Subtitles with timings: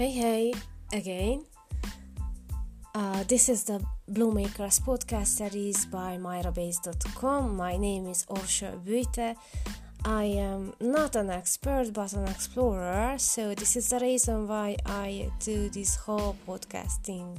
[0.00, 0.54] Hey, hey,
[0.94, 1.44] again.
[2.94, 7.54] Uh, this is the Bluemakers podcast series by MyraBase.com.
[7.54, 9.36] My name is Orsha Buite.
[10.06, 15.30] I am not an expert but an explorer, so this is the reason why I
[15.38, 17.38] do this whole podcasting.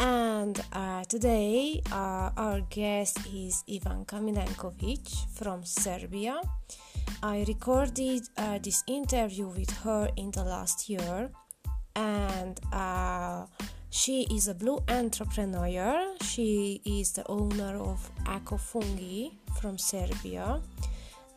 [0.00, 6.40] And uh, today, uh, our guest is Ivan Milenkovic from Serbia.
[7.22, 11.30] I recorded uh, this interview with her in the last year,
[11.96, 13.46] and uh,
[13.90, 16.14] she is a blue entrepreneur.
[16.22, 18.08] She is the owner of
[18.58, 20.60] Fungi from Serbia,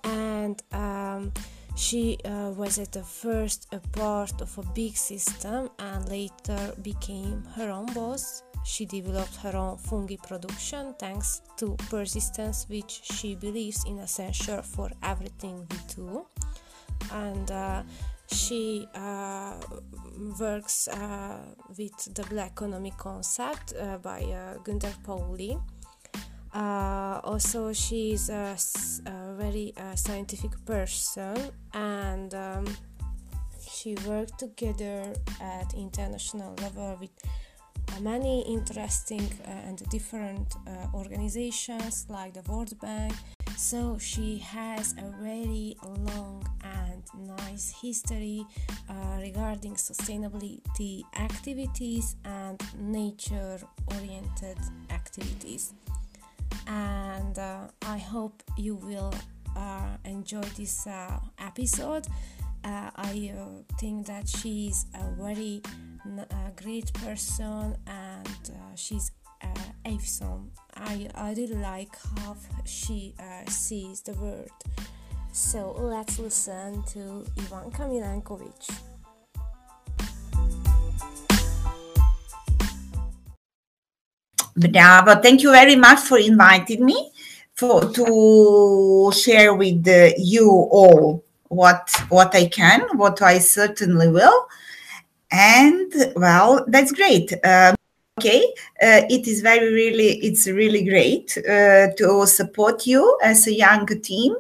[0.04, 1.32] and um,
[1.76, 7.44] she uh, was at the first a part of a big system and later became
[7.56, 13.84] her own boss she developed her own fungi production thanks to persistence, which she believes
[13.86, 16.26] is essential for everything we do.
[17.12, 17.84] And uh,
[18.32, 19.54] she uh,
[20.40, 21.38] works uh,
[21.78, 25.58] with the black Economy concept uh, by uh, Gunter Pauli.
[26.54, 28.58] Uh, also, she is a,
[29.06, 31.36] a very scientific person
[31.74, 32.66] and um,
[33.70, 37.12] she worked together at international level with
[38.02, 43.14] many interesting uh, and different uh, organizations like the World Bank.
[43.58, 46.44] So she has a very long
[47.14, 48.46] and nice history
[48.90, 53.60] uh, regarding sustainability activities and nature
[53.94, 54.58] oriented
[54.90, 55.74] activities.
[56.68, 59.14] And uh, I hope you will
[59.56, 62.08] uh, enjoy this uh, episode.
[62.64, 63.32] I
[63.80, 65.62] think that she is a very
[66.62, 69.12] great person and uh, she's
[69.42, 69.48] uh,
[69.86, 70.52] awesome.
[70.76, 74.52] I, I really like how she uh, sees the world.
[75.32, 78.70] So let's listen to Ivanka Milenkovic.
[84.56, 85.22] Bravo!
[85.22, 87.12] Thank you very much for inviting me
[87.54, 89.88] for to share with
[90.18, 94.48] you all what what I can, what I certainly will
[95.32, 97.76] and well that's great um,
[98.20, 98.42] okay
[98.82, 103.86] uh, it is very really it's really great uh, to support you as a young
[104.02, 104.36] team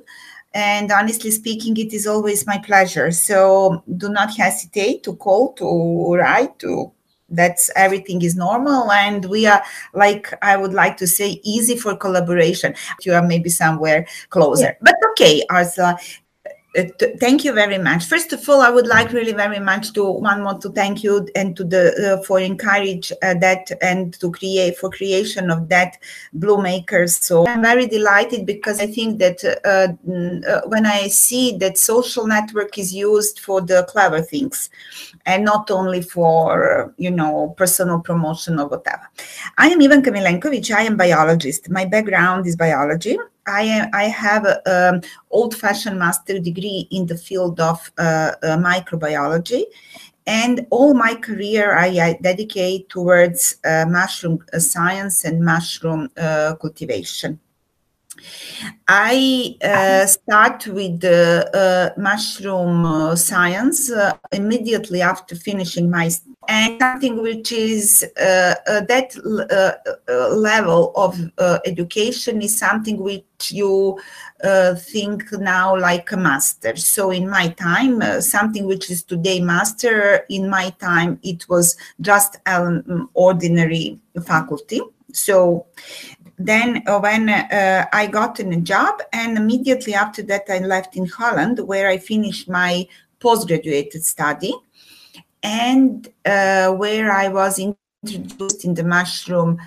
[0.54, 3.12] and honestly speaking it is always my pleasure.
[3.12, 6.92] So do not hesitate to call to write to
[7.32, 8.92] that's everything is normal.
[8.92, 12.74] And we are like i would like to say easy for collaboration.
[13.04, 14.64] You are maybe somewhere closer.
[14.66, 14.76] Yeah.
[14.82, 15.98] but okay Arsla, uh,
[17.19, 18.06] thank you very much.
[18.06, 21.28] First of all, I would like really very much to one more to thank you
[21.35, 25.97] and to the uh, for encourage uh, that and to create for creation of that
[26.34, 27.18] blue makers.
[27.18, 29.94] So I'm very delighted because I think that uh,
[30.50, 34.69] uh, when I see that social network is used for the clever things
[35.25, 39.09] and not only for you know personal promotion or whatever.
[39.57, 40.72] I am Ivan Milenkovic.
[40.72, 41.69] I am biologist.
[41.69, 43.18] My background is biology
[43.50, 44.60] I am, I have an
[44.96, 45.02] um,
[45.32, 49.64] old-fashioned master degree in the field of uh, uh, microbiology,
[50.28, 56.56] and all my career I, I dedicate towards uh, mushroom uh, science and mushroom uh,
[56.62, 57.40] cultivation.
[58.88, 66.09] I uh, start with the uh, mushroom uh, science uh, immediately after finishing my
[66.47, 69.16] and something which is uh, uh, that
[70.07, 71.16] level of
[71.66, 74.00] education is something which you
[74.78, 76.75] think now like a master.
[76.75, 82.38] So in my time, something which is today master, in my time it was just
[82.47, 84.81] an ordinary faculty.
[85.13, 85.68] So
[86.39, 90.95] then uh, when uh, I got in a job, and immediately after that, I left
[90.95, 92.88] in Holland, where I finished my
[93.19, 94.55] postgraduate study,
[95.44, 99.59] and uh, where I was introduced in the mushroom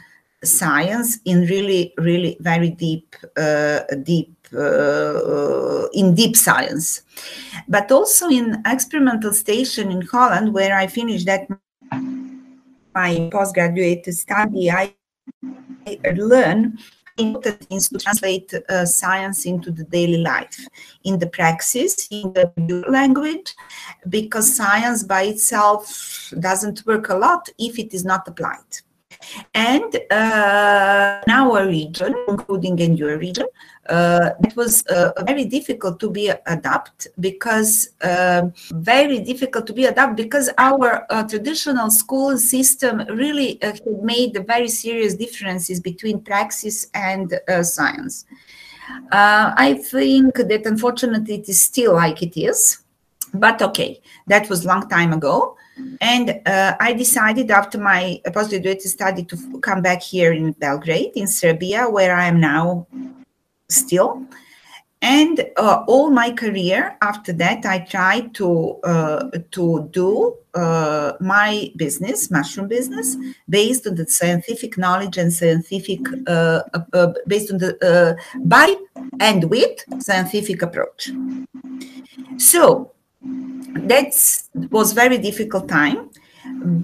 [0.43, 7.03] science in really, really very deep, uh, deep, uh, in deep science,
[7.69, 11.47] but also in experimental station in Holland, where I finished that
[12.95, 14.71] my postgraduate study.
[14.71, 14.95] I
[16.15, 16.79] learn
[17.19, 20.67] important things to translate uh, science into the daily life,
[21.05, 23.55] in the praxis, in the language,
[24.09, 28.59] because science by itself doesn't work a lot if it is not applied.
[29.55, 33.47] And uh, in our region, including in your region,
[33.89, 38.43] uh, it was uh, very difficult to be adapt because uh,
[38.73, 44.69] very difficult to be adapt because our uh, traditional school system really uh, made very
[44.69, 48.25] serious differences between praxis and uh, science.
[49.11, 52.83] I think that unfortunately it is still like it is,
[53.35, 55.57] but okay, that was a long time ago.
[56.01, 61.27] And uh, I decided after my postgraduate study to come back here in Belgrade, in
[61.27, 62.87] Serbia, where I am now
[63.69, 64.27] still.
[65.01, 71.73] And uh, all my career after that, I tried to uh, to do uh, my
[71.75, 73.17] business, mushroom business,
[73.49, 76.61] based on the scientific knowledge and scientific, uh,
[76.93, 78.77] uh, based on the by
[79.19, 81.11] and with scientific approach.
[82.37, 82.93] So
[83.75, 84.15] that
[84.71, 86.11] was very difficult time,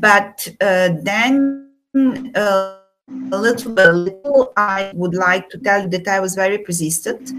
[0.00, 1.70] but then
[2.34, 2.78] a
[3.30, 7.30] little by little, I would like to tell you that I was very persistent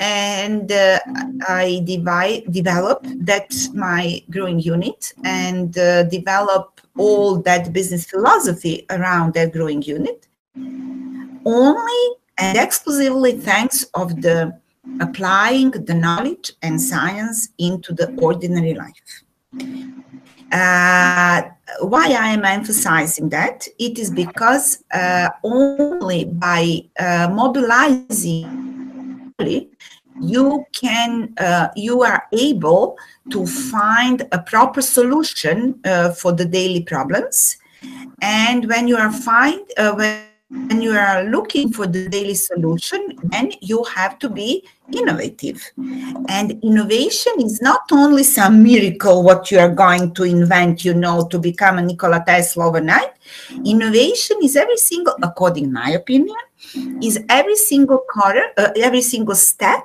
[0.00, 0.98] and uh,
[1.48, 9.34] I divide, develop that my growing unit and uh, develop all that business philosophy around
[9.34, 10.26] that growing unit.
[11.44, 14.58] Only and exclusively thanks of the
[15.00, 19.22] applying the knowledge and science into the ordinary life.
[20.52, 21.42] Uh,
[21.80, 23.66] why I am emphasizing that?
[23.78, 29.32] It is because uh, only by uh, mobilizing
[30.20, 32.98] you can uh, you are able
[33.30, 37.56] to find a proper solution uh, for the daily problems
[38.20, 43.18] and when you are find uh, when when you are looking for the daily solution,
[43.24, 45.62] then you have to be innovative.
[46.28, 51.26] And innovation is not only some miracle what you are going to invent, you know,
[51.28, 53.12] to become a Nikola Tesla overnight.
[53.64, 56.36] Innovation is every single, according my opinion,
[57.02, 59.82] is every single quarter, uh, every single step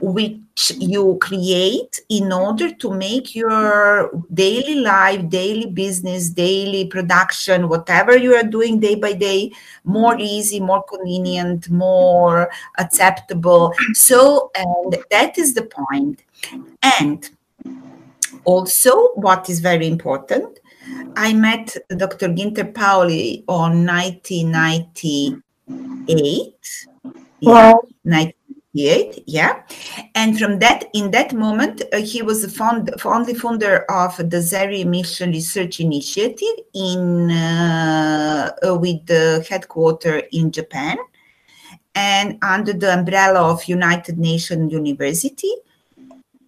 [0.00, 8.16] which you create in order to make your daily life, daily business, daily production, whatever
[8.16, 9.52] you are doing day by day,
[9.84, 13.72] more easy, more convenient, more acceptable.
[13.92, 16.22] So, and that is the point.
[17.00, 17.28] And
[18.44, 20.60] also, what is very important,
[21.16, 22.28] I met Dr.
[22.28, 25.42] Ginter Pauli on 1990
[26.08, 26.86] eight.
[27.42, 27.80] Wow.
[28.02, 28.26] Yeah,
[28.74, 29.62] 1998, yeah.
[30.14, 34.40] And from that, in that moment, uh, he was the fond, only founder of the
[34.40, 40.96] Zero Emission Research Initiative in uh, uh, with the headquarter in Japan
[41.96, 45.50] and under the umbrella of United Nations University.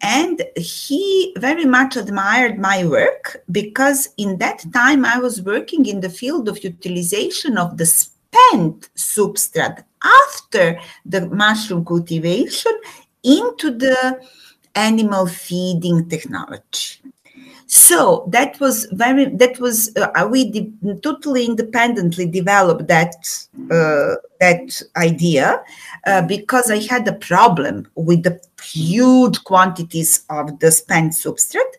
[0.01, 6.01] And he very much admired my work because in that time I was working in
[6.01, 12.79] the field of utilization of the spent substrate after the mushroom cultivation
[13.25, 14.21] into the
[14.77, 17.01] animal feeding technology
[17.71, 20.73] so that was very that was uh, we de-
[21.03, 23.15] totally independently developed that
[23.71, 25.63] uh, that idea
[26.07, 31.75] uh, because i had a problem with the huge quantities of the spent substrate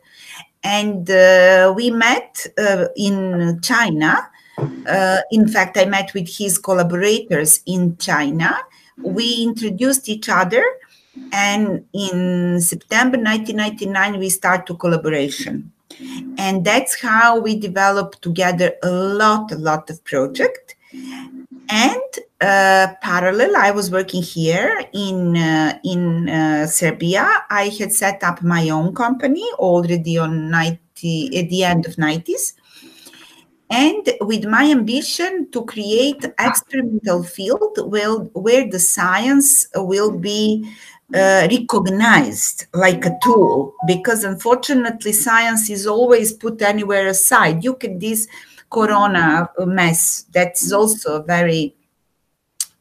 [0.64, 4.30] and uh, we met uh, in china
[4.88, 8.58] uh, in fact, I met with his collaborators in China.
[9.02, 10.64] We introduced each other,
[11.32, 15.72] and in September 1999, we started collaboration.
[16.38, 20.76] And that's how we developed together a lot, a lot of project.
[21.72, 22.02] And
[22.42, 27.28] uh, parallel, I was working here in uh, in uh, Serbia.
[27.50, 32.54] I had set up my own company already on 90 at the end of 90s
[33.70, 40.68] and with my ambition to create experimental field where, where the science will be
[41.14, 47.98] uh, recognized like a tool because unfortunately science is always put anywhere aside you can
[48.00, 48.28] this
[48.70, 51.76] corona mess that's also a very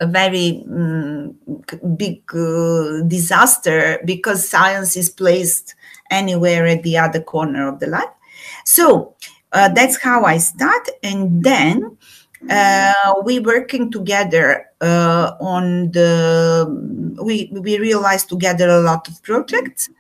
[0.01, 1.35] a very um,
[1.97, 5.75] big uh, disaster because science is placed
[6.11, 8.11] anywhere at the other corner of the life
[8.65, 9.15] so
[9.53, 10.89] uh, that's how I start.
[11.03, 11.97] And then
[12.51, 19.91] uh, we working together uh, on the, we, we realized together a lot of projects.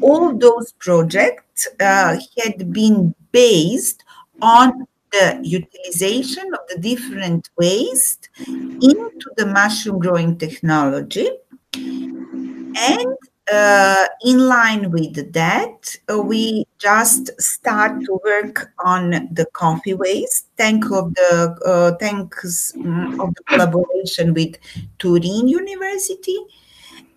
[0.00, 4.02] All those projects uh, had been based
[4.42, 11.30] on the utilization of the different waste into the mushroom growing technology.
[11.74, 13.16] And
[13.52, 20.46] uh, in line with that, uh, we just start to work on the coffee waste.
[20.56, 24.56] Thank of the uh, thanks um, of the collaboration with
[24.98, 26.38] Turin University,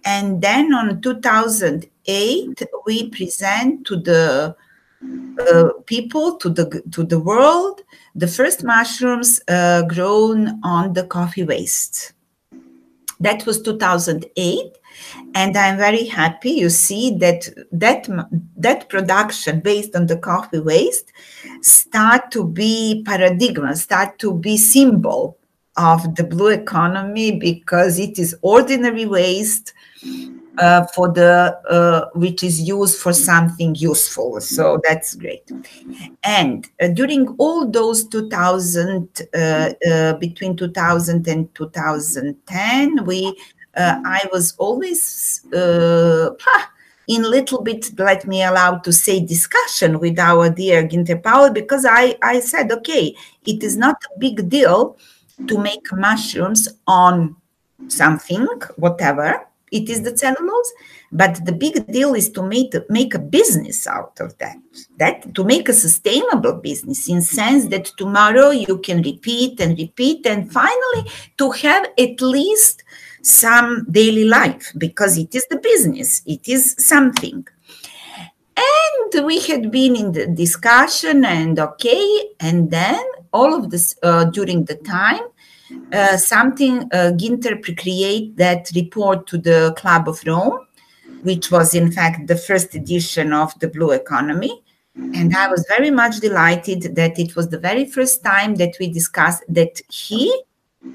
[0.03, 4.55] and then on 2008 we present to the
[5.39, 7.83] uh, people to the to the world
[8.15, 12.13] the first mushrooms uh, grown on the coffee waste.
[13.19, 14.77] That was 2008
[15.35, 18.07] and i'm very happy you see that that
[18.55, 21.11] that production based on the coffee waste
[21.61, 25.37] start to be paradigm start to be symbol
[25.77, 29.73] of the blue economy because it is ordinary waste
[30.57, 34.41] uh, for the uh, which is used for something useful.
[34.41, 35.51] So that's great.
[36.23, 43.37] And uh, during all those 2000 uh, uh, between 2000 and 2010 we
[43.77, 46.29] Uh, i was always uh,
[47.07, 51.85] in little bit let me allow to say discussion with our dear Ginter Pauli because
[51.85, 53.15] I, I said okay
[53.45, 54.97] it is not a big deal
[55.47, 57.35] to make mushrooms on
[57.87, 60.73] something whatever it is the cellulose
[61.11, 64.57] but the big deal is to make make a business out of that
[64.97, 70.25] that to make a sustainable business in sense that tomorrow you can repeat and repeat
[70.25, 72.83] and finally to have at least
[73.27, 77.45] some daily life because it is the business it is something
[78.55, 83.03] and we had been in the discussion and okay and then
[83.33, 85.21] all of this uh, during the time
[85.91, 90.59] uh, something uh, Ginter create that report to the Club of Rome,
[91.23, 94.63] which was in fact the first edition of the Blue Economy.
[94.95, 98.89] And I was very much delighted that it was the very first time that we
[98.91, 100.33] discussed that he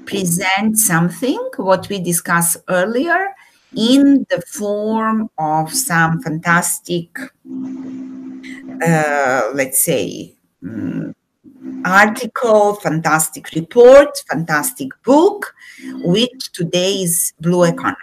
[0.05, 3.27] present something what we discussed earlier
[3.75, 7.09] in the form of some fantastic
[8.85, 11.15] uh, let's say um,
[11.85, 15.53] article, fantastic report, fantastic book,
[16.03, 17.97] which today is Blue Economy.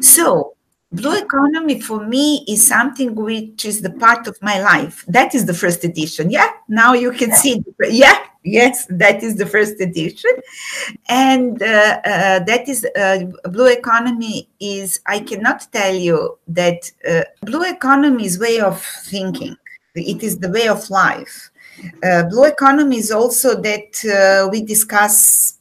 [0.00, 0.54] So,
[0.90, 5.04] Blue Economy for me is something which is the part of my life.
[5.06, 6.30] That is the first edition.
[6.30, 7.62] Yeah, now you can see.
[7.80, 10.30] Yeah, yes, that is the first edition.
[11.08, 17.24] And uh, uh, that is uh, Blue Economy is, I cannot tell you that uh,
[17.42, 19.56] Blue Economy is way of thinking.
[19.94, 21.50] It is the way of life
[22.02, 25.58] uh, blue economy is also that uh, we discuss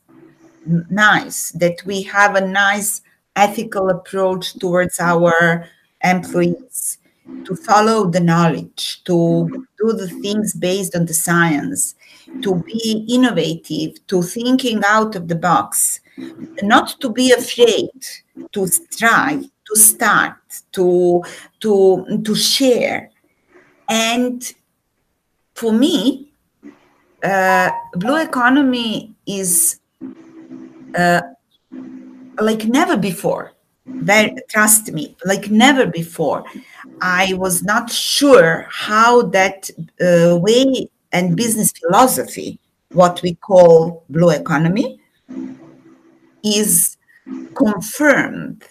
[0.89, 3.01] nice, that we have a nice
[3.37, 5.67] ethical approach towards our
[6.03, 6.97] employees,
[7.45, 11.95] to follow the knowledge, to do the things based on the science,
[12.41, 15.99] to be innovative, to thinking out of the box,
[16.63, 17.89] not to be afraid
[18.51, 20.37] to try, to start,
[20.71, 21.21] to
[21.59, 23.11] to to share,
[23.89, 24.53] and
[25.53, 26.31] for me,
[27.23, 29.79] uh, blue economy is
[30.97, 31.21] uh,
[32.41, 33.53] like never before.
[33.85, 36.43] Very, trust me, like never before.
[37.01, 39.69] I was not sure how that
[40.01, 42.59] uh, way and business philosophy,
[42.91, 44.99] what we call blue economy,
[46.43, 46.97] is
[47.55, 48.63] confirmed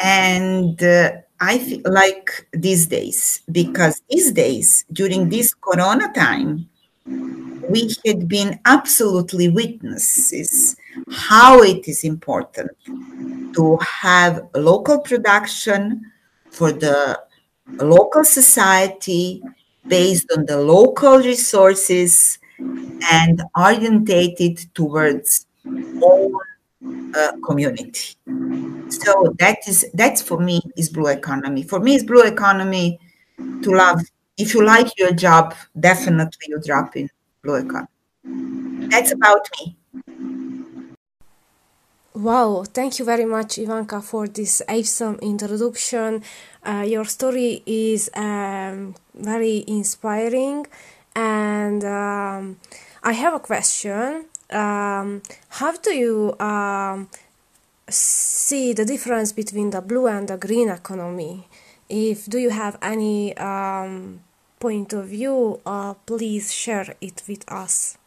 [0.00, 6.68] and uh, I feel like these days, because these days, during this corona time,
[7.74, 10.76] we had been absolutely witnesses
[11.10, 12.70] how it is important
[13.52, 16.12] to have local production
[16.50, 17.20] for the
[17.66, 19.42] local society
[19.88, 22.38] based on the local resources
[23.10, 25.46] and orientated towards
[26.00, 26.30] all
[27.16, 28.14] uh, community.
[28.88, 31.64] So that is that's for me is blue economy.
[31.64, 33.00] For me, is blue economy
[33.62, 34.00] to love.
[34.36, 37.08] If you like your job, definitely you drop in
[38.90, 39.76] That's about me.
[42.14, 46.22] Wow, thank you very much, Ivanka, for this awesome introduction.
[46.64, 50.66] Uh, your story is um, very inspiring,
[51.16, 52.56] and um,
[53.02, 57.08] I have a question um, how do you um,
[57.88, 61.48] see the difference between the blue and the green economy?
[61.88, 64.20] If do you have any um,
[64.64, 67.98] point of view, uh, please share it with us.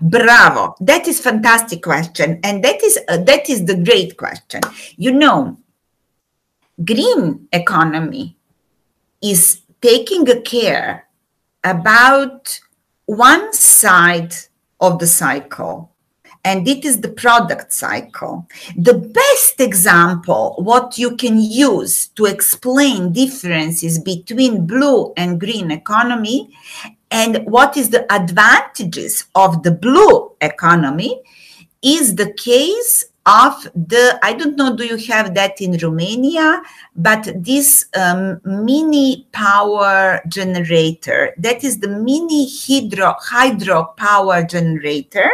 [0.00, 0.74] Bravo!
[0.80, 4.62] That is fantastic question, and that is uh, that is the great question.
[4.96, 5.58] You know,
[6.82, 8.36] green economy
[9.20, 11.06] is taking a care
[11.62, 12.58] about
[13.04, 14.34] one side
[14.80, 15.92] of the cycle
[16.46, 18.46] and it is the product cycle.
[18.76, 26.56] The best example what you can use to explain differences between blue and green economy
[27.10, 31.20] and what is the advantages of the blue economy
[31.82, 36.62] is the case of the, I don't know, do you have that in Romania?
[36.94, 45.28] But this um, mini power generator, that is the mini hydro, hydro power generator,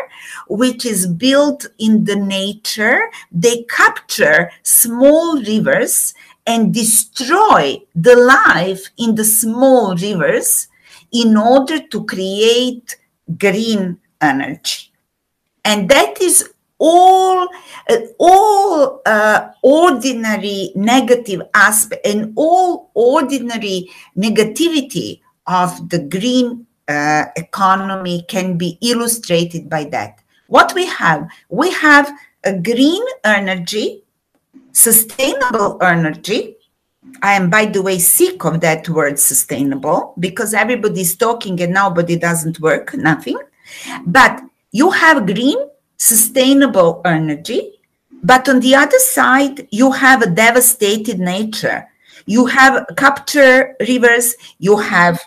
[0.48, 3.10] which is built in the nature.
[3.30, 6.14] They capture small rivers
[6.46, 10.68] and destroy the life in the small rivers
[11.12, 12.96] in order to create
[13.38, 14.90] green energy.
[15.64, 16.51] And that is
[16.82, 17.48] all
[17.88, 28.24] uh, all uh, ordinary negative aspect and all ordinary negativity of the green uh, economy
[28.28, 32.10] can be illustrated by that what we have we have
[32.44, 34.02] a green energy
[34.72, 36.56] sustainable energy
[37.20, 42.16] I am, by the way, sick of that word sustainable because everybody's talking and nobody
[42.16, 43.38] doesn't work, nothing.
[44.06, 45.58] But you have green
[46.02, 47.80] sustainable energy.
[48.24, 51.88] But on the other side, you have a devastated nature.
[52.26, 55.20] You have capture rivers, you have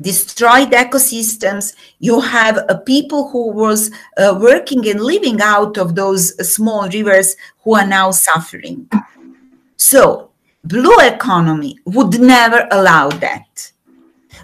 [0.00, 6.24] destroyed ecosystems you have a people who was uh, working and living out of those
[6.54, 8.88] small rivers who are now suffering
[9.76, 10.30] so
[10.64, 13.70] blue economy would never allow that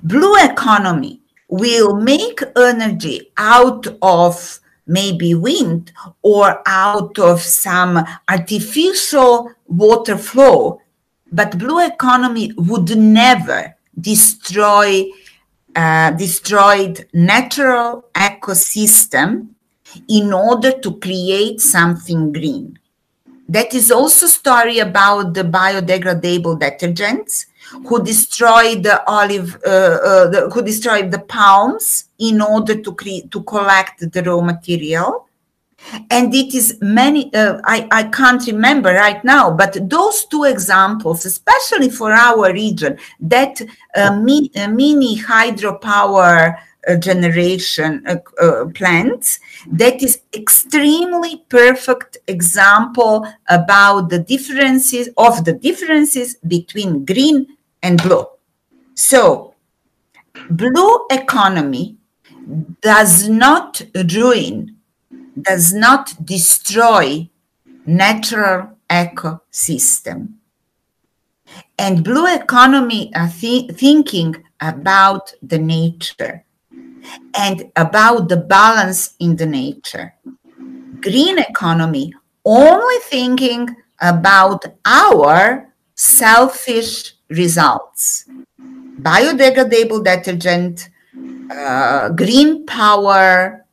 [0.02, 10.16] blue economy will make energy out of maybe wind or out of some artificial water
[10.16, 10.80] flow.
[11.32, 15.06] But blue economy would never destroy
[15.74, 19.48] uh, destroyed natural ecosystem
[20.08, 22.78] in order to create something green.
[23.48, 27.46] That is also story about the biodegradable detergents
[27.86, 33.30] who destroyed the olive, uh, uh, the, who destroyed the palms in order to create
[33.30, 35.26] to collect the raw material.
[36.10, 41.24] And it is many, uh, I, I can't remember right now, but those two examples,
[41.24, 43.60] especially for our region, that
[43.94, 46.56] uh, mi- uh, mini hydropower
[46.88, 48.04] uh, generation
[48.74, 58.02] plants that is extremely perfect example about the differences of the differences between green and
[58.02, 58.26] blue.
[58.94, 59.54] So,
[60.50, 61.96] blue economy
[62.80, 64.76] does not ruin,
[65.40, 67.28] does not destroy
[67.86, 70.34] natural ecosystem.
[71.78, 76.44] And blue economy are th- thinking about the nature
[77.34, 80.14] and about the balance in the nature.
[81.00, 82.12] Green economy
[82.44, 83.68] only thinking
[84.00, 88.26] about our selfish results.
[89.00, 90.88] Biodegradable detergent,
[91.50, 93.64] uh, green power,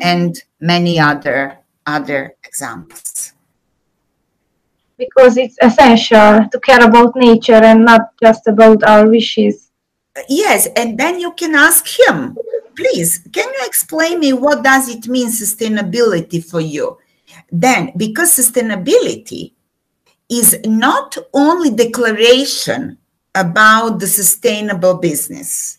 [0.00, 3.32] and many other other examples.
[4.96, 9.70] Because it's essential to care about nature and not just about our wishes.
[10.28, 12.38] Yes, and then you can ask him,
[12.76, 16.98] please, can you explain me what does it mean sustainability for you?
[17.50, 19.52] Then, because sustainability
[20.30, 22.98] is not only declaration
[23.34, 25.78] about the sustainable business.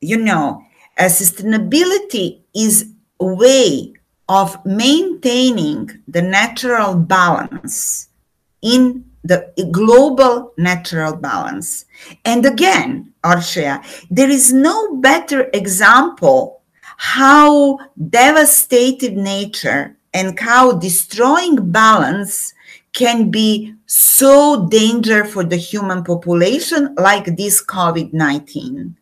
[0.00, 0.64] You know,
[0.98, 3.94] sustainability is a way
[4.28, 8.08] of maintaining the natural balance
[8.62, 11.86] in the global natural balance.
[12.24, 16.62] And again, Orshea, there is no better example
[16.96, 17.78] how
[18.10, 22.53] devastated nature and how destroying balance
[22.94, 28.94] can be so danger for the human population like this covid-19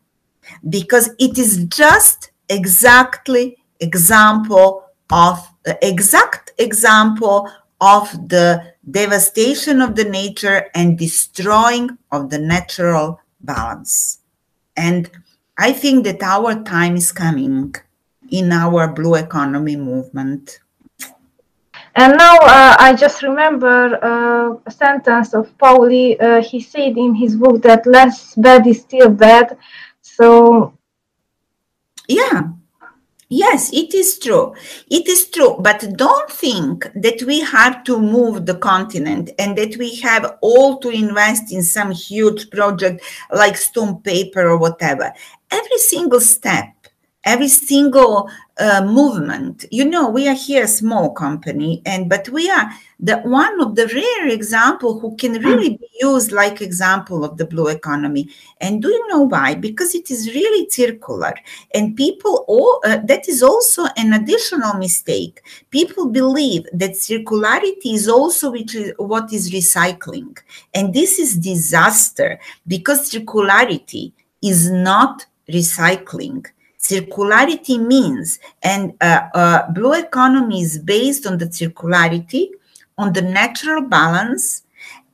[0.68, 7.48] because it is just exactly example of the exact example
[7.80, 14.20] of the devastation of the nature and destroying of the natural balance.
[14.76, 15.10] And
[15.58, 17.74] I think that our time is coming
[18.30, 20.60] in our blue economy movement.
[21.94, 26.18] And now uh, I just remember uh, a sentence of Pauli.
[26.18, 29.58] Uh, he said in his book that less bad is still bad.
[30.00, 30.72] So,
[32.08, 32.52] yeah,
[33.34, 34.54] Yes, it is true.
[34.90, 35.56] It is true.
[35.58, 40.76] But don't think that we have to move the continent and that we have all
[40.80, 45.14] to invest in some huge project like stone paper or whatever.
[45.50, 46.81] Every single step
[47.24, 49.64] every single uh, movement.
[49.70, 53.74] You know we are here a small company and but we are the one of
[53.74, 58.28] the rare example who can really be used like example of the blue economy.
[58.60, 59.54] And do you know why?
[59.54, 61.34] Because it is really circular
[61.74, 65.42] and people all uh, that is also an additional mistake.
[65.70, 70.38] People believe that circularity is also which is what is recycling
[70.74, 76.46] and this is disaster because circularity is not recycling
[76.82, 82.48] circularity means and uh, uh, blue economy is based on the circularity
[82.98, 84.64] on the natural balance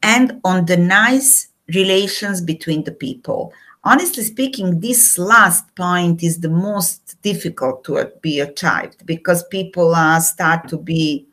[0.02, 3.52] and on the nice relations between the people.
[3.84, 10.18] Honestly speaking this last point is the most difficult to be achieved because people uh,
[10.20, 11.26] start to be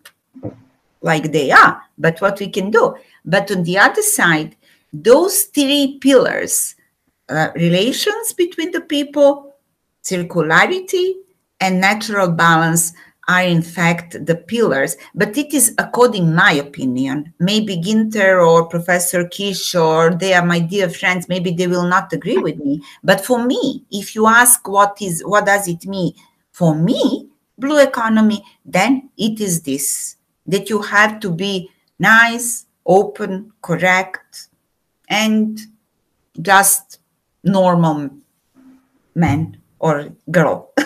[1.01, 2.93] like they are but what we can do?
[3.23, 4.57] But on the other side
[4.91, 6.75] those three pillars
[7.29, 9.54] uh, relations between the people
[10.05, 11.15] circularity
[11.59, 12.93] and natural balance
[13.27, 17.33] are in fact the pillars but it is according my opinion.
[17.39, 21.27] Maybe ginter or professor kish or they are my dear friends.
[21.27, 22.83] Maybe they will not agree with me.
[23.03, 26.13] But for me if you ask what is what does it mean
[26.51, 33.51] for me blue economy then it is this that you have to be nice open
[33.61, 34.49] correct
[35.09, 35.59] and
[36.41, 36.99] just
[37.43, 38.09] normal
[39.15, 40.73] man or girl.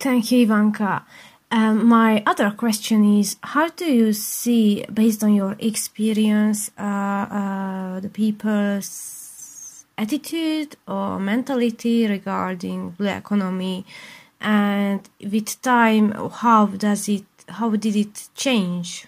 [0.00, 1.06] Thank you, Ivanka.
[1.50, 8.00] Um, my other question is how do you see, based on your experience, uh, uh,
[8.00, 13.86] the people's attitude or mentality regarding blue economy
[14.40, 16.10] and with time
[16.42, 19.06] how does it how did it change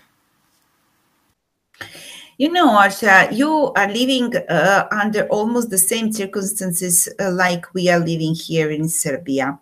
[2.39, 7.89] you know, Arsha, you are living uh, under almost the same circumstances uh, like we
[7.89, 9.59] are living here in Serbia.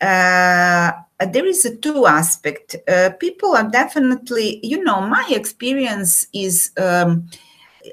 [0.00, 0.92] Uh,
[1.32, 2.76] there is a two aspect.
[2.88, 7.28] Uh, people are definitely, you know, my experience is um,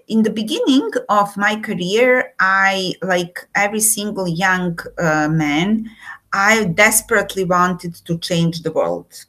[0.08, 5.90] in the beginning of my career, I, like every single young uh, man,
[6.34, 9.26] I desperately wanted to change the world.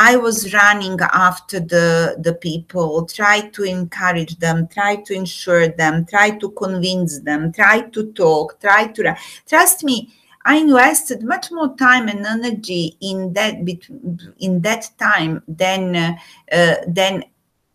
[0.00, 6.06] I was running after the, the people, try to encourage them, try to ensure them,
[6.06, 9.16] try to convince them, try to talk, try to
[9.48, 10.14] trust me.
[10.44, 13.54] I invested much more time and energy in that
[14.38, 16.12] in that time than uh,
[16.52, 17.24] uh, than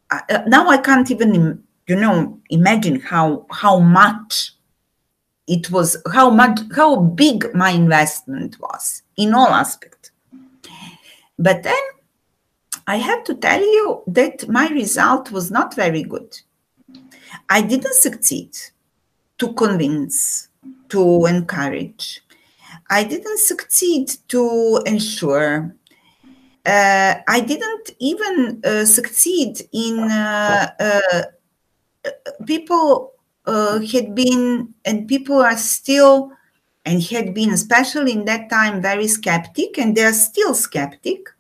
[0.10, 0.70] uh, now.
[0.70, 4.54] I can't even you know imagine how how much
[5.46, 10.10] it was, how much how big my investment was in all aspects.
[11.38, 11.84] But then
[12.88, 16.40] I have to tell you that my result was not very good.
[17.50, 18.58] I didn't succeed
[19.38, 20.50] to convince,
[20.90, 22.22] to encourage.
[22.90, 25.76] I didn't succeed to ensure.
[26.66, 31.22] Uh, I didn't even uh, succeed in uh, uh
[32.46, 33.14] people
[33.46, 36.32] uh, had been, and people are still,
[36.86, 41.33] and had been, especially in that time, very skeptic, and they are still skeptic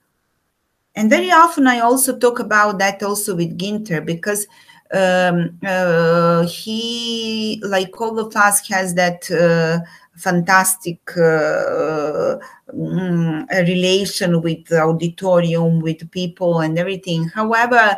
[0.95, 4.47] and very often I also talk about that also with Ginter because
[4.93, 9.79] um, uh, he, like all of us, has that uh,
[10.15, 12.37] fantastic uh,
[12.73, 17.27] mm, relation with the auditorium, with people, and everything.
[17.29, 17.97] However,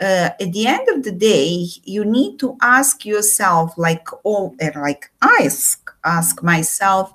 [0.00, 5.10] uh, at the end of the day, you need to ask yourself, like all, like
[5.22, 7.12] I ask, ask myself,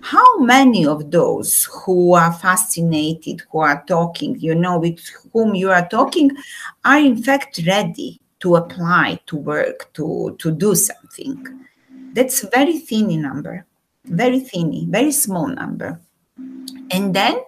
[0.00, 5.00] how many of those who are fascinated, who are talking, you know, with
[5.32, 6.30] whom you are talking,
[6.84, 11.66] are in fact ready to apply, to work, to, to do something?
[12.12, 13.66] That's very thin number,
[14.04, 16.00] very thin, very small number.
[16.90, 17.38] And then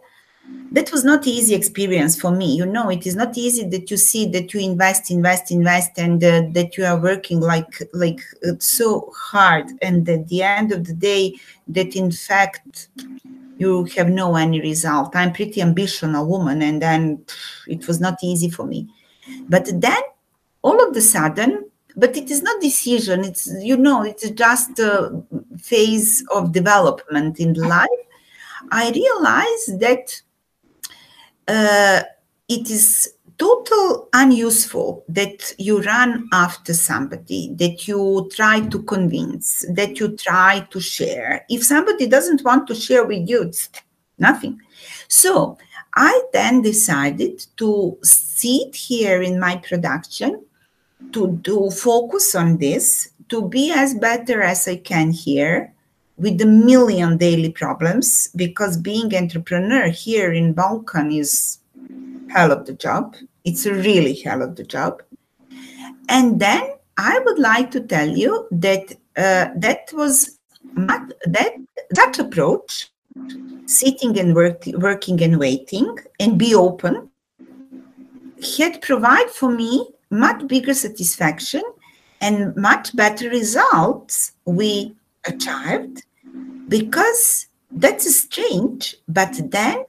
[0.72, 2.90] that was not easy experience for me you know.
[2.90, 6.76] It is not easy that you see that you invest invest invest and uh, that
[6.76, 9.66] you are working like like uh, so hard.
[9.83, 11.35] And at the end of the day
[11.68, 12.88] that in fact
[13.59, 15.16] you have no any result.
[15.16, 17.24] I'm pretty ambitional woman and then
[17.66, 18.88] it was not easy for me.
[19.48, 20.02] But then
[20.62, 25.22] all of the sudden but it is not decision it's you know it's just a
[25.59, 27.88] phase of development in life.
[28.70, 30.20] I realized that
[31.49, 32.03] uh,
[32.49, 40.01] it is total unuseful that you run after somebody that you try to convince that
[40.01, 41.45] you try to share.
[41.51, 43.69] If somebody doesn't want to share with you it's
[44.19, 44.61] nothing.
[45.09, 45.59] So
[45.97, 50.45] i then decided to sit here in my production
[51.13, 55.73] to do focus on this to be as better as i can here
[56.16, 61.59] with a million daily problems because being entrepreneur here in Balkan is
[62.29, 63.16] hell of the job.
[63.44, 65.02] It's a really hell of the job.
[66.09, 66.62] And then
[66.96, 70.38] I would like to tell you that uh, that was
[71.26, 71.52] that
[71.90, 72.90] that approach,
[73.66, 77.11] sitting and work, working and waiting and be open,
[78.59, 81.62] had provide for me much bigger satisfaction
[82.20, 84.33] and much better results
[85.29, 85.99] we child
[86.69, 89.85] because that's strange but then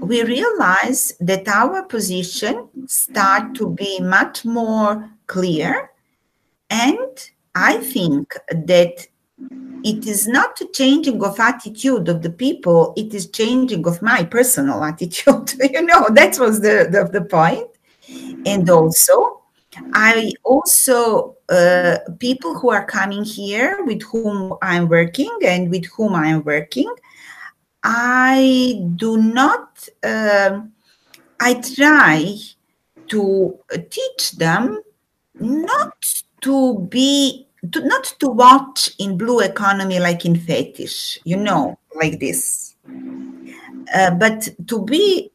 [0.00, 5.90] we realize that our position start to be much more clear.
[6.70, 9.06] And i think that
[9.84, 14.24] it is not a changing of attitude of the people it is changing of my
[14.24, 15.54] personal attitude.
[15.60, 17.68] You know that was the, the, the point.
[18.46, 19.37] And also
[19.92, 26.14] I also uh, people who are coming here with whom I'm working and with whom
[26.14, 26.92] I am working.
[27.82, 29.88] I do not.
[30.02, 30.62] Uh,
[31.40, 32.34] I try
[33.08, 33.58] to
[33.90, 34.82] teach them
[35.40, 35.94] not
[36.42, 42.20] to be to not to watch in blue economy like in fetish, you know, like
[42.20, 42.76] this,
[43.94, 45.32] uh, but to be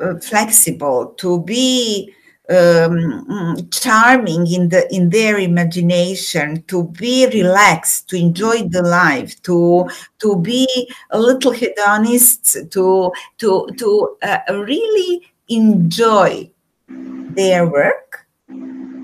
[0.00, 2.14] uh, flexible, to be
[2.48, 9.88] um, charming in the in their imagination to be relaxed to enjoy the life to
[10.18, 10.66] to be
[11.10, 16.50] a little hedonist to to to uh, really enjoy
[16.88, 18.07] their work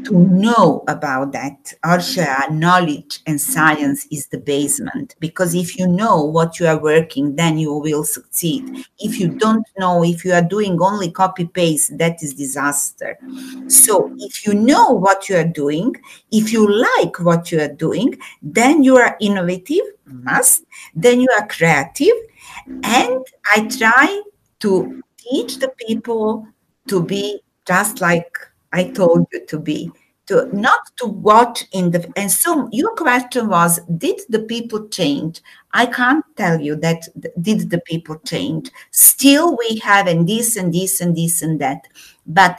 [0.04, 1.72] to know about that.
[1.84, 7.36] Arsha, knowledge and science is the basement because if you know what you are working,
[7.36, 8.86] then you will succeed.
[8.98, 13.18] If you don't know, if you are doing only copy paste, that is disaster.
[13.68, 15.96] So if you know what you are doing,
[16.30, 20.64] if you like what you are doing, then you are innovative, must,
[20.94, 22.14] then you are creative.
[22.82, 24.22] And I try
[24.60, 26.46] to teach the people
[26.88, 28.36] to be just like
[28.74, 29.90] I told you to be.
[30.28, 35.42] To not to watch in the and so your question was did the people change?
[35.74, 37.06] I can't tell you that
[37.42, 38.70] did the people change.
[38.90, 41.88] Still we have and this and this and this and that.
[42.26, 42.56] But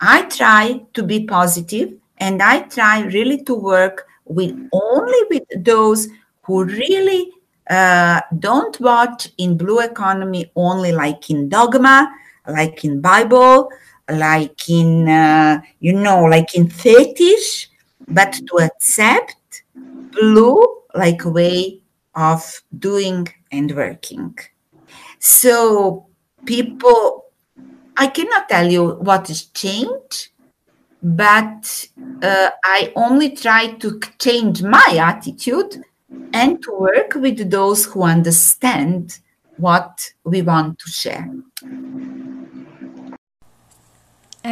[0.00, 6.08] i try to be positive and i try really to work with only with those
[6.42, 7.32] who really
[7.70, 12.10] uh, don't watch in blue economy only like in dogma
[12.46, 13.68] like in bible
[14.10, 17.68] like in uh, you know like in fetish
[18.08, 19.62] but to accept
[20.12, 21.80] blue like a way
[22.14, 24.36] of doing and working.
[25.20, 26.08] So
[26.48, 27.26] people
[27.96, 30.28] i cannot tell you what has changed
[31.02, 31.88] but
[32.22, 35.82] uh, i only try to change my attitude
[36.32, 39.18] and to work with those who understand
[39.56, 41.28] what we want to share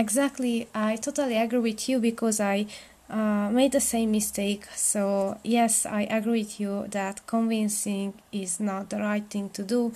[0.03, 2.67] Exactly, I totally agree with you because I
[3.09, 4.67] uh, made the same mistake.
[4.75, 9.93] So, yes, I agree with you that convincing is not the right thing to do.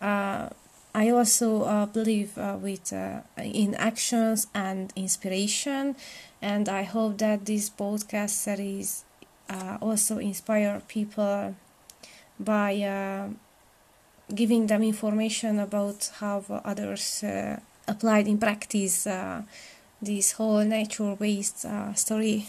[0.00, 0.48] Uh,
[0.94, 5.96] I also uh, believe uh, with uh, in actions and inspiration,
[6.42, 9.04] and I hope that this podcast series
[9.50, 11.54] uh, also inspire people
[12.40, 12.72] by
[14.34, 17.24] giving them information about how others
[17.88, 19.42] applied in practice uh,
[20.00, 22.46] this whole nature based uh, story.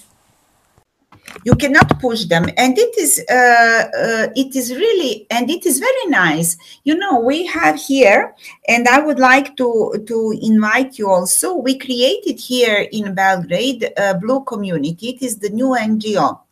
[1.43, 5.80] You cannot push them and it is uh, uh, it is really and it is
[5.80, 6.58] very nice.
[6.84, 8.36] You know we have here
[8.67, 11.56] and i would like to to invite you also.
[11.56, 15.10] We created here in belgrade a blue community.
[15.10, 16.45] It is the new ngo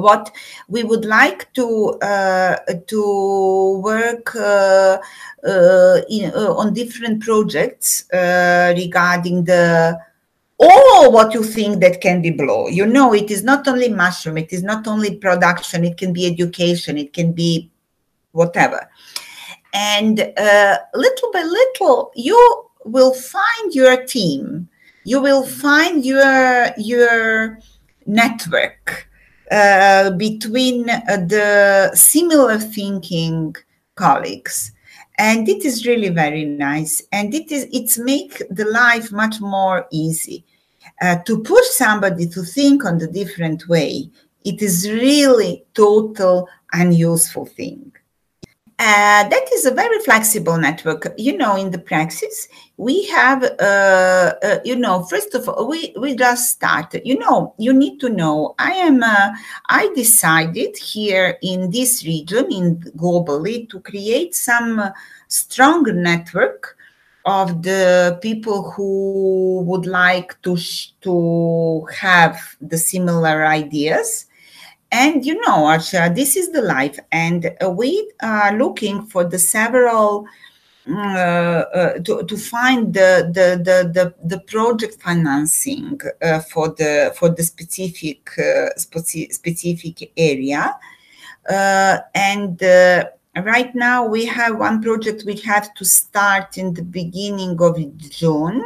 [0.00, 0.30] what
[0.68, 2.56] we would like to uh,
[2.86, 4.98] to work uh,
[5.46, 9.98] uh, in, uh, on different projects uh, regarding the
[10.58, 14.38] all what you think that can be blue you know it is not only mushroom
[14.38, 17.70] it is not only production it can be education it can be
[18.36, 18.88] whatever.
[19.74, 24.68] And uh, little by little you will find your team.
[25.04, 27.58] You will find your your
[28.06, 29.05] network
[29.50, 33.54] uh, between uh, the similar thinking
[33.94, 34.72] colleagues.
[35.18, 37.02] And it is really very nice.
[37.12, 40.44] And it is it's make the life much more easy.
[41.02, 44.08] Uh, to push somebody to think on the different way
[44.46, 47.92] it is really total unuseful thing
[48.78, 51.06] Uh, that is a very flexible network.
[51.16, 55.94] You know, in the praxis, we have, uh, uh, you know, first of all, we,
[55.98, 57.00] we just started.
[57.06, 58.54] You know, you need to know.
[58.58, 59.02] I am.
[59.02, 59.32] Uh,
[59.70, 64.82] I decided here in this region, in globally, to create some
[65.28, 66.76] stronger network
[67.24, 70.58] of the people who would like to
[71.00, 74.26] to have the similar ideas
[74.92, 79.38] and you know, Arsha, this is the life, and uh, we are looking for the
[79.38, 80.26] several
[80.88, 87.12] uh, uh, to, to find the, the, the, the, the project financing uh, for the
[87.18, 90.78] for the specific uh, specific area,
[91.50, 92.60] uh, and
[93.44, 98.62] right now we have one project we have to start in the beginning of June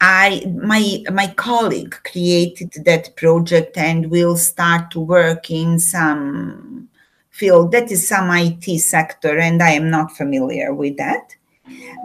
[0.00, 6.88] I my my colleague created that project and will start to work in some
[7.40, 11.36] field that is some IT sector and I am not familiar with that.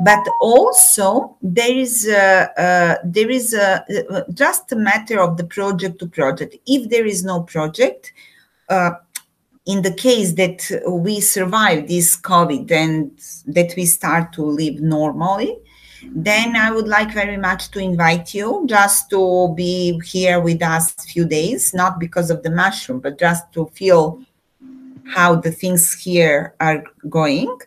[0.03, 6.07] But also there is a, there is a, just a matter of the project to
[6.07, 6.55] project.
[6.67, 8.13] If there is no project,
[8.69, 8.91] uh,
[9.65, 13.11] in the case that we survive this COVID and
[13.47, 15.57] that we start to live normally,
[16.13, 20.93] then I would like very much to invite you just to be here with us
[20.97, 24.21] a few days, not because of the mushroom, but just to feel
[25.05, 27.57] how the things here are going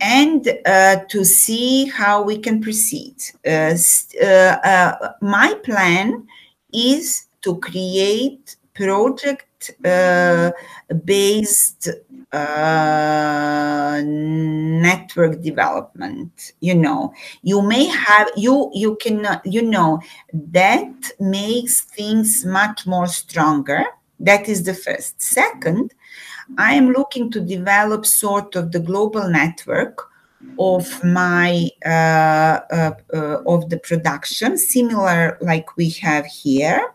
[0.00, 3.16] and uh, to see how we can proceed.
[3.46, 3.76] Uh,
[4.22, 6.26] uh, uh, my plan
[6.72, 10.52] is to create project uh,
[11.04, 11.88] based
[12.32, 16.52] uh, network development.
[16.60, 17.12] You know
[17.42, 20.00] you may have you you can you know
[20.32, 23.84] that makes things much more stronger.
[24.18, 25.20] That is the first.
[25.20, 25.94] Second
[26.58, 30.10] i am looking to develop sort of the global network
[30.58, 36.94] of my uh, uh, uh, of the production similar like we have here.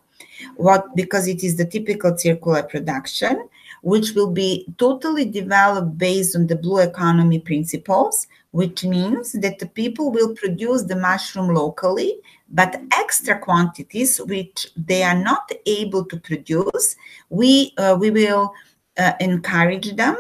[0.56, 3.48] What because it is the typical circular production
[3.86, 9.68] which will be totally developed based on the blue economy principles which means that the
[9.68, 12.16] people will produce the mushroom locally
[12.50, 16.96] but extra quantities which they are not able to produce
[17.30, 18.52] we uh, we will
[18.98, 20.18] uh, encourage them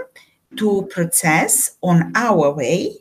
[0.58, 2.96] to process on our way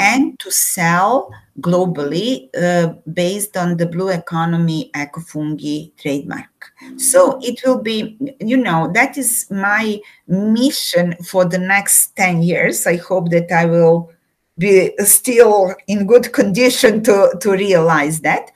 [0.00, 6.72] and to sell globally uh, based on the blue economy ecofungi trademark.
[6.96, 12.86] So it will be you know that is my mission for the next 10 years.
[12.86, 14.10] I hope that i will
[14.58, 18.52] be still in good condition to to realize that.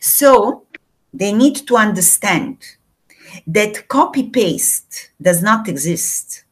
[0.00, 0.64] So
[1.12, 2.58] they need to understand
[3.46, 6.43] that copy paste does not exist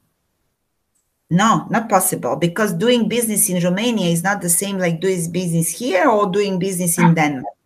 [1.32, 5.70] no, not possible because doing business in Romania is not the same like doing business
[5.70, 7.56] here or doing business in Denmark.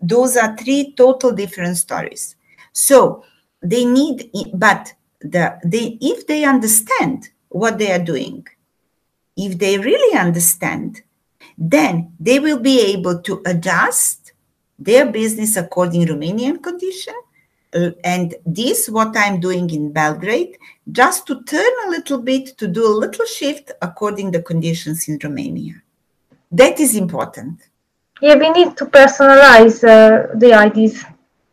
[0.00, 2.36] Those are three total different stories.
[2.72, 3.22] So
[3.60, 8.46] they need, but the they if they understand what they are doing,
[9.36, 11.02] if they really understand,
[11.58, 14.32] then they will be able to adjust
[14.78, 17.14] their business according Romanian condition
[17.74, 20.56] uh, and this what i'm doing in belgrade
[20.90, 25.18] just to turn a little bit to do a little shift according the conditions in
[25.22, 25.74] romania.
[26.50, 27.60] That is important.
[28.20, 31.04] Yeah we need to personalize uh, the ideas.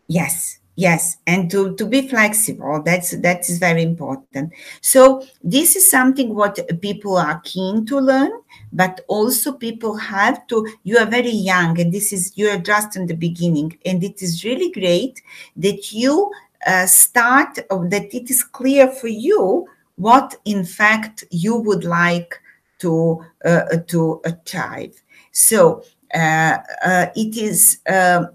[0.07, 2.81] Yes yes and to, to be flexible.
[2.83, 4.53] That's that is very important.
[4.81, 8.31] So this is something what people are keen to learn
[8.71, 12.95] but also people have to you are very young and this is you are just
[12.95, 15.21] in the beginning and it is really great
[15.55, 16.31] that you
[16.67, 22.39] uh, start that it is clear for you what in fact you would like
[22.79, 25.01] to uh, to achieve.
[25.31, 28.29] So uh, uh it is um,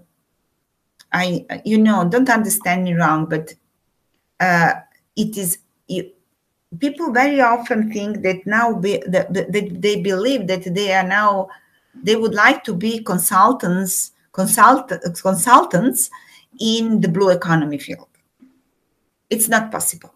[1.15, 3.53] I, you know, don't understand me wrong, but
[4.39, 4.73] uh,
[5.15, 6.11] it is you,
[6.79, 11.49] people very often think that now be, that, that they believe that they are now
[12.03, 16.09] they would like to be consultants consult, consultants
[16.59, 18.09] in the blue economy field.
[19.29, 20.13] It's not possible.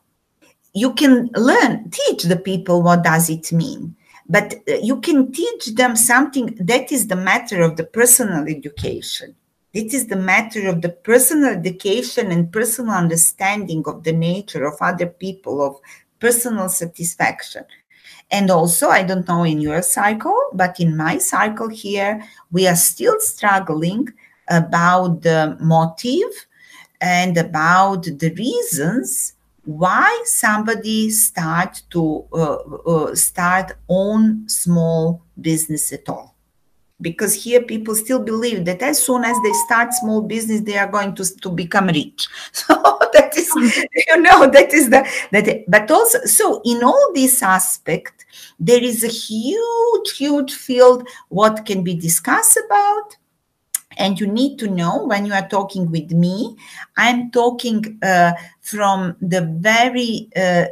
[0.74, 3.96] You can learn, teach the people what does it mean,
[4.28, 9.36] but uh, you can teach them something that is the matter of the personal education
[9.74, 14.74] it is the matter of the personal education and personal understanding of the nature of
[14.82, 15.80] other people, of
[16.20, 17.66] personal satisfaction.
[18.32, 22.76] And also, I don't know in your cycle, but in my cycle here, we are
[22.76, 24.10] still struggling
[24.48, 26.48] about the motive
[27.02, 29.34] and about the reasons
[29.66, 36.29] why somebody start to uh, uh, start own small business at all
[37.02, 40.92] because here people still believe that as soon as they start small business they are
[40.92, 42.28] going to, to become rich.
[42.54, 42.76] So
[43.14, 43.50] that is
[44.08, 48.26] you know that is the that but also so in all this aspect
[48.60, 53.18] there is a huge huge field what can be discussed about
[54.00, 56.56] and you need to know when you are talking with me
[56.98, 58.32] i'm talking uh,
[58.62, 60.66] from the very uh,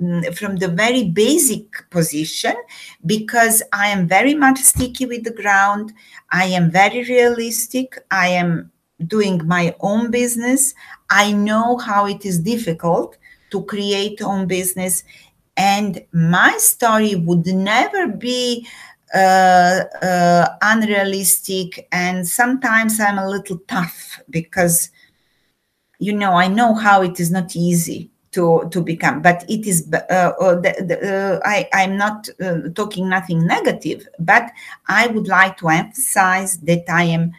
[0.00, 2.54] mm, from the very basic position
[3.04, 5.92] because i am very much sticky with the ground.
[6.30, 7.98] I am very realistic.
[8.10, 8.70] I am
[9.06, 10.74] doing my own business.
[11.10, 13.16] I know how it is difficult
[13.50, 15.04] to create own business
[15.56, 18.66] and my story would never be
[20.62, 24.90] unrealistic and sometimes i'm a little tough because
[25.98, 29.86] you know i know how it is not easy to to become but it is
[29.92, 34.50] uh, uh, the, the, uh, i i'm not uh, talking nothing negative but
[34.88, 37.32] i would like to emphasize that i am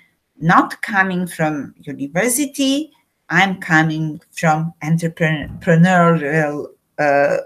[0.43, 2.91] not coming from university.
[3.29, 6.67] I'm coming from entrepreneurial
[6.99, 7.37] uh,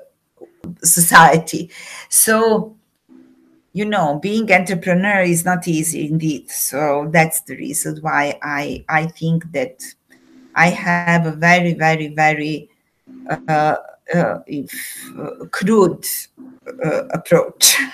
[0.84, 1.70] society.
[2.10, 2.77] So
[3.78, 6.50] you know being entrepreneur is not easy indeed.
[6.50, 9.76] So that's the reason why i i think that
[10.56, 12.70] i have a very very very
[13.30, 13.76] uh,
[14.16, 14.72] uh, if,
[15.20, 16.06] uh, crude
[16.86, 17.76] uh, approach.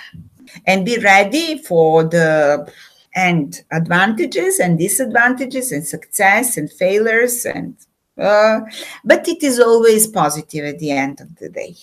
[0.67, 2.71] And be ready for the
[3.15, 7.75] and advantages and disadvantages and success and failures and
[8.19, 8.59] uh,
[9.03, 11.75] but it is always positive at the end of the day.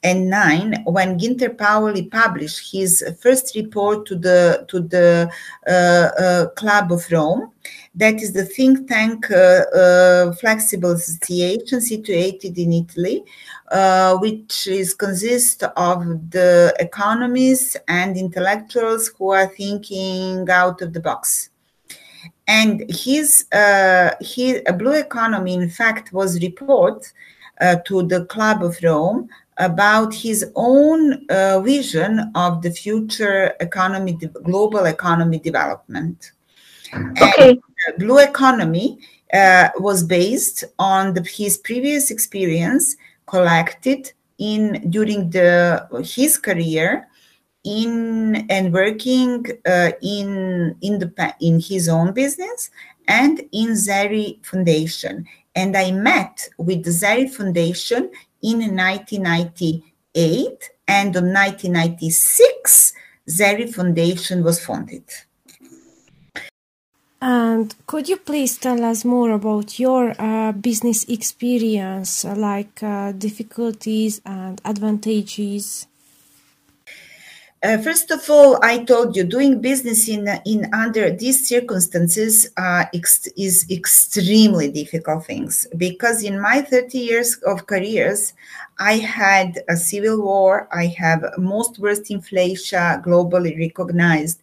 [0.02, 5.28] and 9 when Ginter Pauli published his first report to the to the
[5.66, 7.50] uh, uh, Club of Rome.
[7.96, 13.24] That is the think tank uh, uh flexible association situated in Italy,
[13.72, 21.00] uh, which is consist of the economists and intellectuals who are thinking out of the
[21.00, 21.48] box.
[22.46, 27.10] And his, uh, his Blue Economy, in fact, was report
[27.60, 31.26] uh, to the Club of Rome about his own
[31.64, 34.12] vision of the future economy,
[34.44, 36.32] global economy development.
[36.94, 37.50] Okay.
[37.50, 37.62] And
[37.98, 38.98] Blue Economy
[39.32, 47.08] uh, was based on the, his previous experience collected in during the his career
[47.64, 52.70] in and working uh, in in the in his own business
[53.08, 55.26] and in Zeri Foundation.
[55.54, 58.10] And I met with the Zeri Foundation
[58.42, 62.92] in 1998, and in 1996,
[63.28, 65.04] Zeri Foundation was founded.
[67.20, 74.20] And could you please tell us more about your uh, business experience, like uh, difficulties
[74.26, 75.86] and advantages?
[77.62, 82.84] Uh, first of all, I told you doing business in in under these circumstances uh,
[82.92, 88.34] ex- is extremely difficult things because in my 30 years of careers,
[88.78, 90.68] I had a civil war.
[90.70, 94.42] I have most worst inflation globally recognized.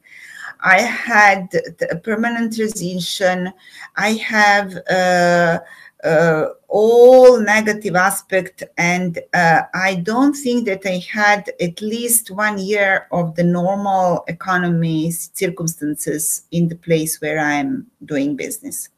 [0.64, 1.50] I had
[1.92, 3.52] a permanent transition.
[3.98, 5.60] I have uh,
[6.04, 12.58] uh, all negative aspect, and uh, I don't think that I had at least one
[12.58, 18.90] year of the normal economy circumstances in the place where I'm doing business.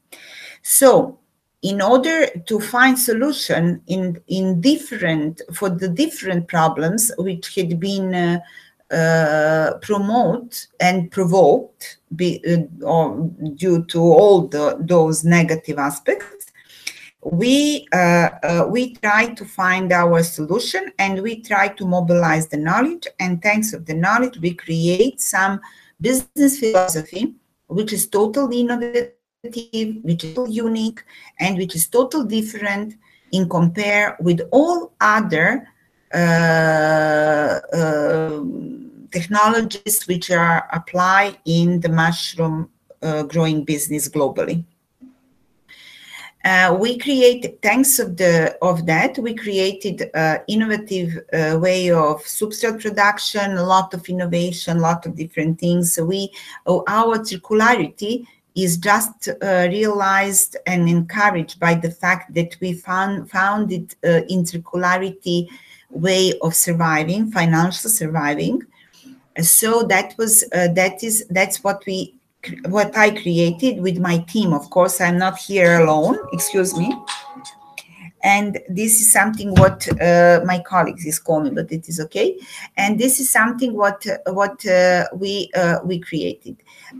[0.61, 1.18] So,
[1.63, 8.13] in order to find solution in in different for the different problems which had been
[8.13, 8.39] uh,
[8.91, 16.51] uh, promote and provoked be, uh, or due to all the, those negative aspects
[17.25, 22.57] we uh, uh, we try to find our solution and we try to mobilize the
[22.57, 23.07] knowledge.
[23.19, 25.59] And thanks of the knowledge we create some
[25.99, 27.33] business philosophy
[27.67, 29.13] which is totally innovative
[30.03, 31.03] which is unique
[31.39, 32.95] and which is totally different
[33.31, 35.67] in compare with all other
[39.11, 42.70] technologies which are applied in the mushroom
[43.01, 44.63] uh, growing business globally.
[46.45, 52.22] Uh, we created thanks of the of that we created uh, innovative uh, way of
[52.24, 56.32] substrate production a lot of innovation a lot of different things so we
[56.68, 63.28] oh, our circularity is just uh, realized and encouraged by the fact that we found
[63.28, 65.47] founded uh, in circularity
[65.95, 68.61] way of surviving, financial surviving.
[69.41, 72.15] So that was uh, that is that's what we
[72.67, 74.53] what I created with my team.
[74.53, 76.17] Of course, I'm not here alone.
[76.31, 76.95] Excuse me.
[78.23, 82.39] And this is something what uh, my colleagues is calling, but it is okay.
[82.75, 86.57] And this is something what uh, what uh, we uh, we created.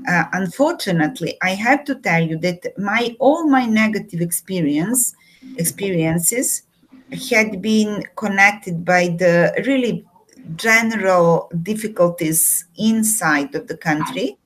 [0.08, 5.16] Uh, unfortunately, I have to tell you that my all my negative experience
[5.58, 6.64] experiences
[7.16, 10.06] had been connected by the really
[10.56, 14.38] general difficulties inside of the country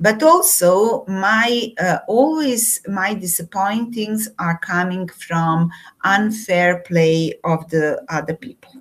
[0.00, 5.70] but also my uh, always my disappointings are coming from
[6.04, 8.72] unfair play of the other people.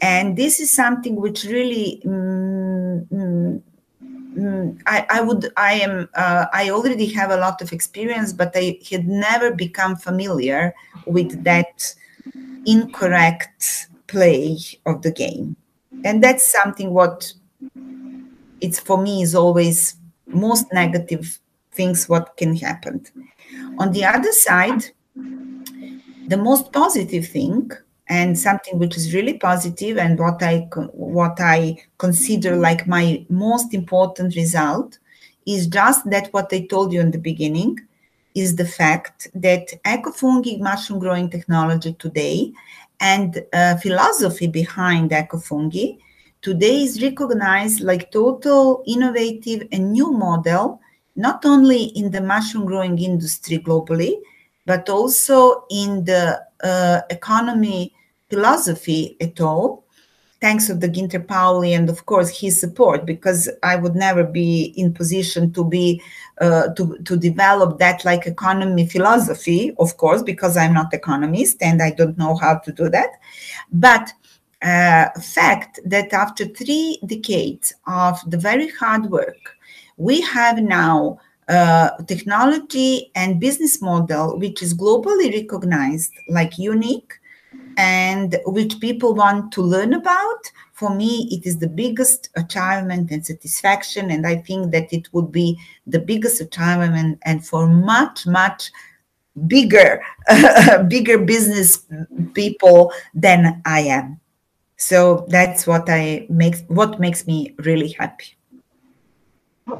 [0.00, 3.62] And this is something which really mm, mm,
[4.36, 8.52] mm, I, I, would i am uh, i already have a lot of experience but
[8.54, 10.72] i had never become familiar
[11.06, 11.94] with that
[12.68, 15.56] incorrect play of the game.
[16.04, 17.32] And that's something what
[18.60, 19.96] it's for me is always
[20.26, 21.38] most negative
[21.72, 23.04] things what can happen.
[23.78, 24.84] On the other side
[26.28, 27.70] the most positive thing
[28.08, 30.58] and something which is really positive and what i
[30.92, 34.98] what i consider like my most important result
[35.46, 37.78] is just that what i told you in the beginning
[38.38, 42.52] is the fact that ecofungi mushroom growing technology today
[43.00, 45.98] and uh, philosophy behind ecofungi
[46.40, 50.80] today is recognized like total innovative and new model
[51.16, 54.14] not only in the mushroom growing industry globally
[54.66, 57.92] but also in the uh, economy
[58.28, 59.84] philosophy at all.
[60.40, 64.74] Thanks of the Ginter Pauli and of course his support because I would never be
[64.76, 66.00] in position to be
[66.40, 71.82] uh, to to develop that like economy philosophy of course because I'm not economist and
[71.82, 73.10] I don't know how to do that.
[73.72, 74.12] But
[74.62, 79.56] uh, fact that after three decades of the very hard work,
[79.96, 87.14] we have now uh, technology and business model which is globally recognized like unique
[87.78, 93.24] and which people want to learn about for me it is the biggest achievement and
[93.26, 98.70] satisfaction and i think that it would be the biggest achievement and for much much
[99.46, 100.02] bigger
[100.88, 101.86] bigger business
[102.34, 104.20] people than i am.
[104.76, 108.36] So that's what i makes what makes me really happy.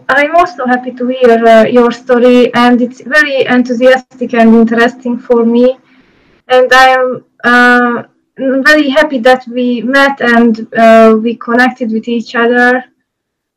[0.08, 5.44] I'm also happy to hear uh, your story and it's very enthusiastic and interesting for
[5.44, 5.78] me.
[6.48, 8.02] And i am uh,
[8.38, 12.84] very happy that we met and uh, we connected with each other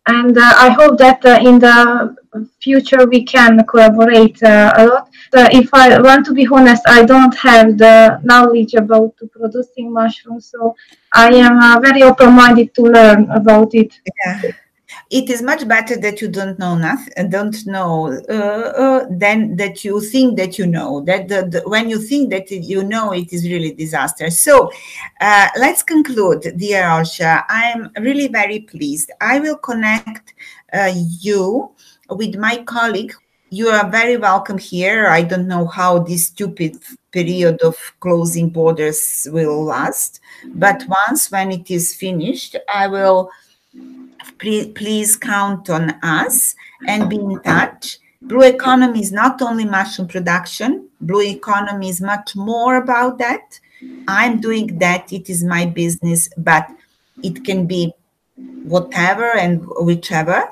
[0.08, 2.16] and uh, i hope that uh, in the
[2.60, 7.36] future we can collaborate uh, a lot if I want to be honest, I don't
[7.38, 10.76] have the knowledge about producing mushrooms, so
[11.14, 13.94] I am uh, very open-minded to learn about it.
[14.26, 14.42] Yeah.
[15.12, 19.84] It is much better that you don't know nothing, don't know, uh, uh, than that
[19.84, 21.01] you think that you know.
[21.01, 24.30] That the, the, when you think that you know, it is really disaster.
[24.30, 24.72] So,
[25.20, 27.43] uh, let's conclude, dear Olsha.
[27.49, 29.12] I am really very pleased.
[29.20, 30.34] I will connect
[30.74, 31.72] uh, you
[32.09, 33.14] with my colleague
[33.53, 35.07] you are very welcome here.
[35.07, 36.78] I don't know how this stupid
[37.12, 40.22] period of closing borders will last,
[40.55, 43.30] but once when it is finished, I will
[44.38, 46.56] please, please count on us
[46.88, 47.98] and be in touch.
[48.22, 53.60] Blue economy is not only mushroom production, blue economy is much more about that.
[54.08, 56.70] I'm doing that, it is my business, but
[57.24, 57.94] it can be
[58.64, 60.44] whatever and whichever.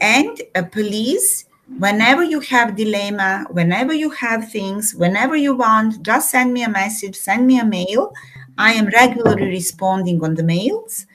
[0.00, 1.46] And uh, please
[1.78, 6.68] whenever you have dilemma whenever you have things whenever you want just send me a
[6.68, 8.12] message send me a mail
[8.58, 11.06] i am regularly responding on the mails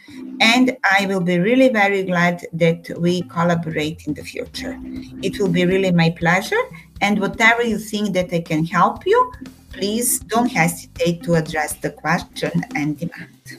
[0.42, 4.78] and i will be really very glad that we collaborate in the future.
[5.22, 6.64] It will be really my pleasure.
[7.02, 9.32] And whatever you think that i can help you
[9.72, 13.58] please don't hesitate to address the question and demand.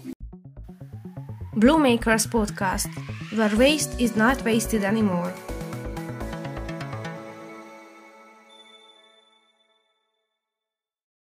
[1.54, 2.88] Blue makers podcast
[3.36, 5.32] where waste is not wasted anymore